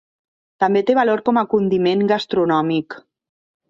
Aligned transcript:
També 0.63 0.81
té 0.87 0.95
valor 1.01 1.23
com 1.31 1.41
a 1.43 1.45
condiment 1.53 2.05
gastronòmic. 2.17 3.03